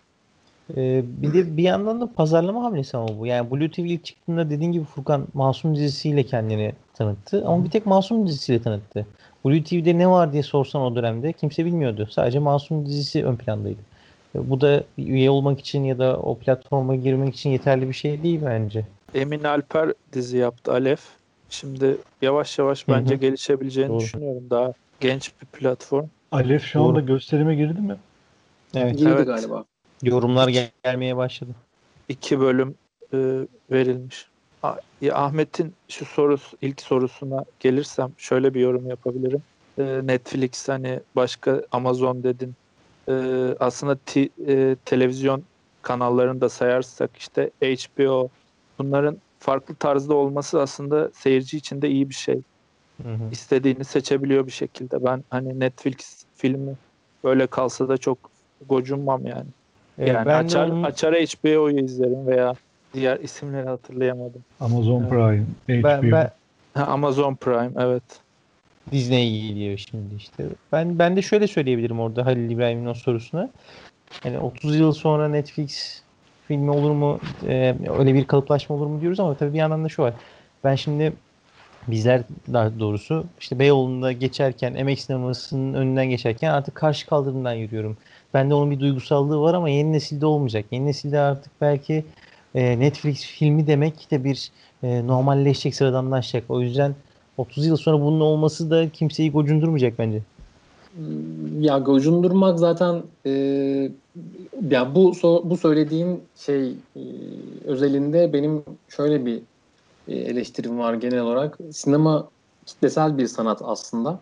[0.76, 3.26] Ee, bir de bir yandan da pazarlama hamlesi ama bu.
[3.26, 7.44] Yani Blue TV ilk çıktığında dediğin gibi Furkan Masum dizisiyle kendini tanıttı.
[7.46, 9.06] Ama bir tek Masum dizisiyle tanıttı.
[9.44, 12.08] Blue TV'de ne var diye sorsan o dönemde kimse bilmiyordu.
[12.10, 13.80] Sadece Masum dizisi ön plandaydı.
[14.34, 18.22] E, Bu da üye olmak için ya da o platforma girmek için yeterli bir şey
[18.22, 18.84] değil bence.
[19.14, 21.00] Emin Alper dizi yaptı Alef.
[21.50, 24.00] Şimdi yavaş yavaş bence gelişebileceğini Doğru.
[24.00, 24.42] düşünüyorum.
[24.50, 26.06] Daha genç bir platform.
[26.32, 26.88] Alef şu Doğru.
[26.88, 27.96] anda gösterime girdi mi?
[28.74, 28.98] Evet.
[28.98, 29.26] Girdi Evet.
[29.26, 29.64] galiba.
[30.02, 31.50] Yorumlar gel- gelmeye başladı.
[32.08, 32.74] iki bölüm
[33.12, 33.18] e,
[33.70, 34.26] verilmiş.
[34.62, 39.42] Ah- ya Ahmet'in şu sorusu ilk sorusuna gelirsem şöyle bir yorum yapabilirim.
[39.78, 42.54] E, Netflix hani başka Amazon dedin.
[43.08, 43.12] E,
[43.60, 45.42] aslında ti- e, televizyon
[45.82, 48.28] kanallarını da sayarsak işte HBO
[48.78, 52.42] bunların farklı tarzda olması aslında seyirci için de iyi bir şey.
[53.02, 53.30] Hı hı.
[53.32, 55.04] İstediğini seçebiliyor bir şekilde.
[55.04, 56.74] Ben hani Netflix filmi
[57.24, 58.18] böyle kalsa da çok
[58.68, 59.48] gocunmam yani.
[59.98, 62.54] E, Yani ben açar, onun- açar HBO'yu izlerim veya
[62.94, 64.44] diğer isimleri hatırlayamadım.
[64.60, 65.10] Amazon Evet.
[65.10, 65.84] Prime, HBO.
[65.84, 66.30] ben, ben
[66.74, 68.02] Ha, Amazon Prime evet.
[68.92, 70.48] Disney geliyor şimdi işte.
[70.72, 73.50] Ben ben de şöyle söyleyebilirim orada Halil İbrahim'in o sorusuna.
[74.24, 76.02] Yani 30 yıl sonra Netflix
[76.48, 77.20] filmi olur mu?
[77.48, 80.14] e, öyle bir kalıplaşma olur mu diyoruz ama tabii bir yandan da şu var.
[80.64, 81.12] Ben şimdi
[81.88, 87.96] bizler daha doğrusu işte Beyoğlu'nda geçerken MX sinemasının önünden geçerken artık karşı kaldırımdan yürüyorum.
[88.34, 90.64] Bende onun bir duygusallığı var ama yeni nesilde olmayacak.
[90.70, 92.04] Yeni nesilde artık belki
[92.54, 94.50] e, Netflix filmi demek de bir
[94.82, 96.50] e, normalleşecek, sıradanlaşacak.
[96.50, 96.94] O yüzden
[97.36, 100.22] 30 yıl sonra bunun olması da kimseyi gocundurmayacak bence.
[101.60, 103.30] Ya gocundurmak zaten e,
[104.70, 105.12] ya bu
[105.44, 107.00] bu söylediğin şey e,
[107.64, 109.42] özelinde benim şöyle bir
[110.08, 111.58] e, eleştirim var genel olarak.
[111.72, 112.28] Sinema
[112.66, 114.20] kitlesel bir sanat aslında.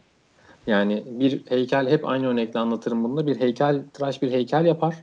[0.66, 3.26] Yani bir heykel hep aynı örnekle anlatırım bunda.
[3.26, 4.96] Bir heykel tıraş bir heykel yapar.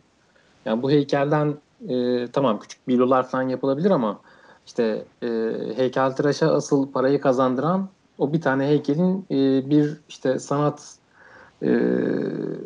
[0.65, 1.55] Yani bu heykelden
[1.89, 4.19] e, tamam küçük bilolar falan yapılabilir ama
[4.65, 5.27] işte e,
[5.75, 10.98] heykel tıraşa asıl parayı kazandıran o bir tane heykelin e, bir işte sanat
[11.61, 11.69] e,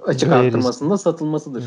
[0.05, 0.45] açık Değeri.
[0.45, 1.63] arttırmasında satılmasıdır.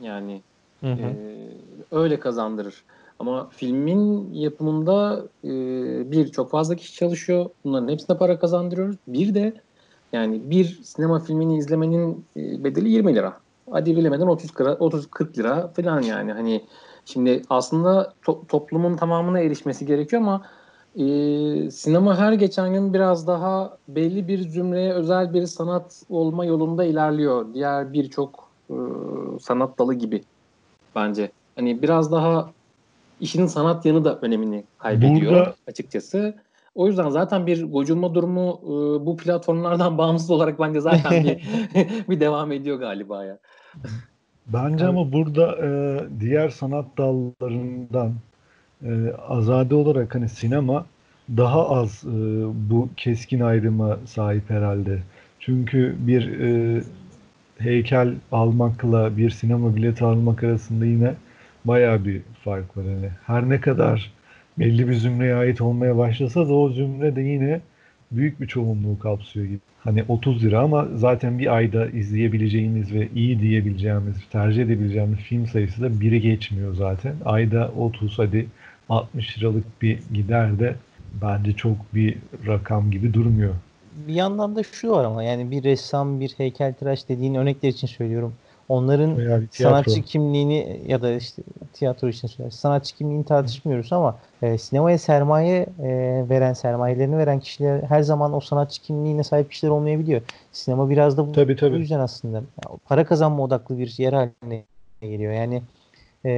[0.00, 0.42] Yani
[0.80, 1.00] Hı hı.
[1.00, 1.48] e,
[1.90, 2.84] öyle kazandırır.
[3.18, 5.50] Ama filmin yapımında e,
[6.10, 7.50] bir çok fazla kişi çalışıyor.
[7.64, 8.96] Bunların hepsine para kazandırıyoruz.
[9.08, 9.54] Bir de
[10.12, 13.36] yani bir sinema filmini izlemenin e, bedeli 20 lira.
[13.70, 16.32] Hadi bilemeden 30 lira, 30 40 lira falan yani.
[16.32, 16.64] Hani
[17.04, 20.42] şimdi aslında to- toplumun tamamına erişmesi gerekiyor ama
[20.96, 26.84] e, sinema her geçen gün biraz daha belli bir zümreye özel bir sanat olma yolunda
[26.84, 27.54] ilerliyor.
[27.54, 28.76] Diğer birçok e,
[29.40, 30.22] sanat dalı gibi
[30.96, 31.30] bence.
[31.56, 32.50] Hani biraz daha
[33.20, 36.34] işin sanat yanı da önemini kaybediyor Burada- açıkçası.
[36.74, 41.44] O yüzden zaten bir gocunma durumu e, bu platformlardan bağımsız olarak bence zaten bir,
[42.08, 43.38] bir devam ediyor galiba ya.
[44.46, 48.14] Bence ama burada e, diğer sanat dallarından
[48.82, 50.86] e, azade olarak hani sinema
[51.36, 52.10] daha az e,
[52.70, 54.98] bu keskin ayrıma sahip herhalde.
[55.40, 56.82] Çünkü bir e,
[57.58, 61.14] heykel almakla bir sinema bileti almak arasında yine
[61.64, 62.84] bayağı bir fark var.
[62.84, 64.12] Hani her ne kadar
[64.58, 67.60] belli bir zümreye ait olmaya başlasa da o zümre de yine
[68.12, 69.58] büyük bir çoğunluğu kapsıyor gibi.
[69.80, 75.82] Hani 30 lira ama zaten bir ayda izleyebileceğiniz ve iyi diyebileceğimiz, tercih edebileceğimiz film sayısı
[75.82, 77.14] da biri geçmiyor zaten.
[77.24, 78.46] Ayda 30 hadi
[78.88, 80.74] 60 liralık bir gider de
[81.22, 83.54] bence çok bir rakam gibi durmuyor.
[84.08, 88.34] Bir yandan da şu var ama yani bir ressam, bir heykeltıraş dediğin örnekler için söylüyorum.
[88.68, 89.16] Onların
[89.50, 91.42] sanatçı kimliğini ya da işte
[91.72, 92.50] tiyatro için söyler.
[92.50, 98.40] Sanatçı kimliğini tartışmıyoruz ama e, sinemaya sermaye e, veren, sermayelerini veren kişiler her zaman o
[98.40, 100.22] sanatçı kimliğine sahip kişiler olmayabiliyor.
[100.52, 101.74] Sinema biraz da bu, Tabii, tabii.
[101.74, 102.42] bu yüzden aslında
[102.84, 104.64] para kazanma odaklı bir yer haline
[105.00, 105.32] geliyor.
[105.32, 105.62] Yani
[106.24, 106.30] e,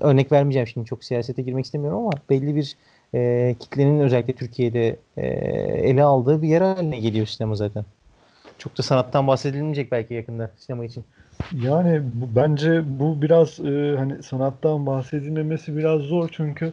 [0.00, 2.76] örnek vermeyeceğim şimdi çok siyasete girmek istemiyorum ama belli bir
[3.14, 5.26] e, kitlenin özellikle Türkiye'de e,
[5.90, 7.84] ele aldığı bir yer haline geliyor sinema zaten.
[8.58, 11.04] Çok da sanattan bahsedilmeyecek belki yakında sinema için.
[11.62, 16.72] Yani bu, bence bu biraz e, hani sanattan bahsedilmemesi biraz zor çünkü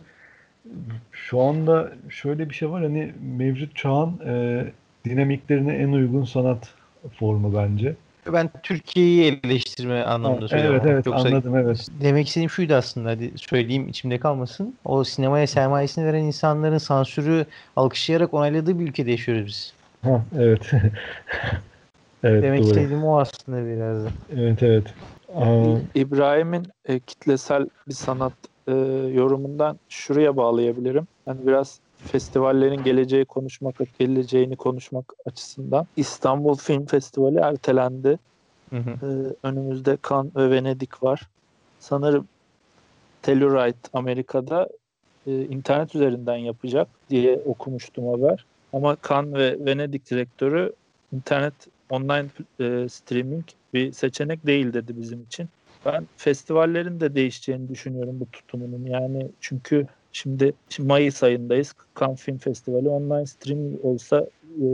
[1.12, 4.65] şu anda şöyle bir şey var hani mevcut çağın e,
[5.05, 6.73] dinamiklerine en uygun sanat
[7.19, 7.95] formu bence.
[8.33, 10.79] Ben Türkiye'yi eleştirme anlamında söylüyorum.
[10.83, 11.88] evet evet yoksa anladım evet.
[12.01, 13.09] Demek istediğim şuydu aslında.
[13.09, 14.73] Hadi söyleyeyim içimde kalmasın.
[14.85, 19.73] O sinemaya sermayesini veren insanların sansürü alkışlayarak onayladığı bir ülkede yaşıyoruz biz.
[20.03, 20.71] Ha, evet.
[22.23, 22.69] evet Demek doğru.
[22.69, 24.09] istediğim o aslında biraz da.
[24.38, 24.93] Evet evet.
[25.35, 28.33] Aa, İbrahim'in e, kitlesel bir sanat
[28.67, 28.71] e,
[29.13, 31.07] yorumundan şuraya bağlayabilirim.
[31.27, 38.19] Yani biraz festivallerin geleceği konuşmak, geleceğini konuşmak açısından İstanbul Film Festivali ertelendi.
[38.69, 38.89] Hı hı.
[38.89, 41.21] Ee, önümüzde Cannes ve Venedik var.
[41.79, 42.27] Sanırım
[43.21, 44.69] Telluride Amerika'da
[45.27, 48.45] e, internet üzerinden yapacak diye okumuştum haber.
[48.73, 50.73] Ama Cannes ve Venedik direktörü
[51.13, 51.53] internet
[51.89, 52.25] online
[52.59, 55.49] e, streaming bir seçenek değil dedi bizim için.
[55.85, 58.85] Ben festivallerin de değişeceğini düşünüyorum bu tutumunun.
[58.85, 61.73] Yani çünkü şimdi, şimdi Mayıs ayındayız.
[61.99, 64.25] Cannes Film Festivali online stream olsa
[64.62, 64.65] e,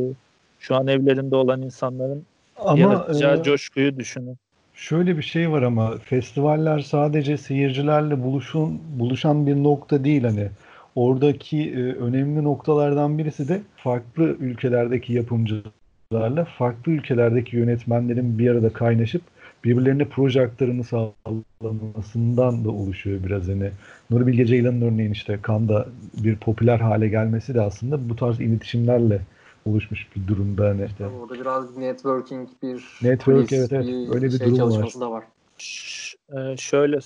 [0.60, 2.24] şu an evlerinde olan insanların
[2.60, 4.38] Ama yaratacağı e, coşkuyu düşünün.
[4.74, 10.50] Şöyle bir şey var ama festivaller sadece seyircilerle buluşun buluşan bir nokta değil hani.
[10.96, 19.22] Oradaki e, önemli noktalardan birisi de farklı ülkelerdeki yapımcılarla farklı ülkelerdeki yönetmenlerin bir arada kaynaşıp
[19.64, 23.72] birbirlerine proje aktarımı sağlamasından da oluşuyor biraz hani.
[24.10, 29.22] Nuri Bilge Ceylan'ın örneğin işte Cannes'da bir popüler hale gelmesi de aslında bu tarz iletişimlerle
[29.66, 31.06] oluşmuş bir durumda hani işte.
[31.08, 34.16] Orada biraz bir networking, bir Network, kulis, evet, evet.
[34.16, 34.94] Öyle bir şey durum var.
[35.00, 35.24] da var.
[35.58, 37.00] Ş- e, şöyle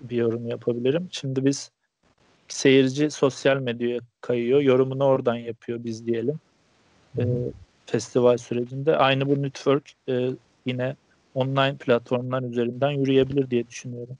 [0.00, 1.08] bir yorum yapabilirim.
[1.10, 1.70] Şimdi biz
[2.48, 4.60] seyirci sosyal medyaya kayıyor.
[4.60, 6.40] Yorumunu oradan yapıyor biz diyelim.
[7.18, 7.22] E,
[7.86, 8.96] festival sürecinde.
[8.96, 10.30] Aynı bu network e,
[10.66, 10.96] yine
[11.34, 14.16] online platformlar üzerinden yürüyebilir diye düşünüyorum.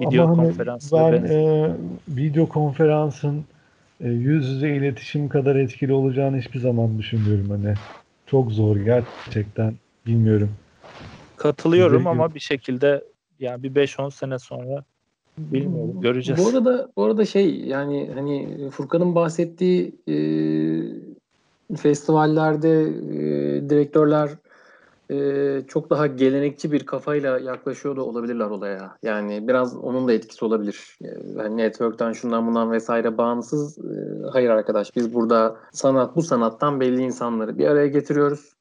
[0.00, 1.70] Video Ama hani konferans ve ben e,
[2.08, 3.44] video konferansın
[4.00, 7.74] e, yüz yüze iletişim kadar etkili olacağını hiçbir zaman düşünmüyorum hani.
[8.26, 9.74] Çok zor gerçekten
[10.06, 10.50] bilmiyorum.
[11.36, 13.04] Katılıyorum Bize- ama bir şekilde
[13.40, 14.84] yani bir 5-10 sene sonra
[15.38, 16.44] bilmiyorum göreceğiz.
[16.44, 20.16] Bu arada bu arada şey yani hani Furkan'ın bahsettiği e,
[21.76, 24.30] festivallerde e, direktörler
[25.12, 28.96] e, çok daha gelenekçi bir kafayla yaklaşıyor da olabilirler olaya.
[29.02, 30.98] Yani biraz onun da etkisi olabilir.
[31.36, 33.78] Yani network'ten şundan bundan vesaire bağımsız.
[33.78, 33.82] e,
[34.32, 38.52] hayır arkadaş biz burada sanat bu sanattan belli insanları bir araya getiriyoruz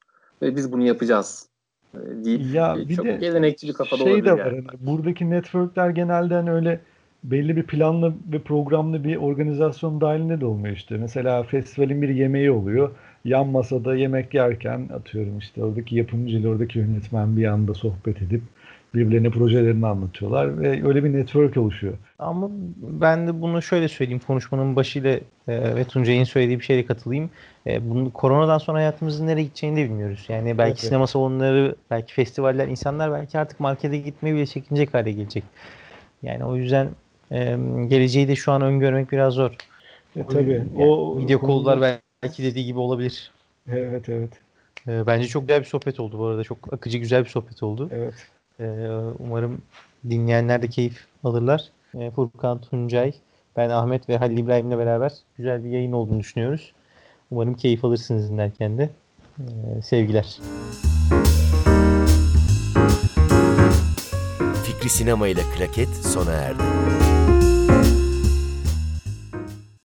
[0.41, 1.47] ve biz bunu yapacağız
[1.95, 4.63] deyip Ya bir çok de gelenekçi bir kafada şey de var yani.
[4.67, 6.79] hani buradaki networkler genelde hani öyle
[7.23, 10.97] belli bir planlı ve programlı bir organizasyon dahilinde de olmuyor işte.
[10.97, 12.91] Mesela festivalin bir yemeği oluyor.
[13.25, 18.41] Yan masada yemek yerken atıyorum işte oradaki yapımcı ile oradaki yönetmen bir anda sohbet edip
[18.93, 21.93] birbirlerine projelerini anlatıyorlar ve öyle bir network oluşuyor.
[22.19, 25.11] Ama ben de bunu şöyle söyleyeyim konuşmanın başıyla
[25.47, 27.29] e, ve Tuncay'ın söylediği bir şeyle katılayım.
[27.67, 30.25] E, bunu koronadan sonra hayatımızın nereye gideceğini de bilmiyoruz.
[30.29, 35.11] Yani belki Evet, sinema salonları, belki festivaller, insanlar belki artık markete gitmeye bile çekinecek hale
[35.11, 35.43] gelecek.
[36.23, 36.87] Yani o yüzden
[37.31, 37.57] e,
[37.87, 39.51] geleceği de şu an öngörmek biraz zor.
[40.15, 43.31] E tabii Yani o video konuda- call'lar belki dediği gibi olabilir.
[43.71, 44.29] Evet evet
[44.87, 46.43] E, bence çok güzel bir sohbet oldu bu arada.
[46.43, 47.89] Çok akıcı güzel bir sohbet oldu.
[47.91, 48.13] evet.
[48.59, 48.87] Ee,
[49.19, 49.61] umarım
[50.09, 51.63] dinleyenler de keyif alırlar.
[51.99, 53.13] Ee, Furkan Tuncay,
[53.57, 56.73] ben Ahmet ve Halil İbrahim'le beraber güzel bir yayın olduğunu düşünüyoruz.
[57.31, 58.89] Umarım keyif alırsınız dinlerken de.
[59.39, 60.37] Ee, sevgiler.
[64.65, 66.63] Fikri Sinema ile Klaket sona erdi.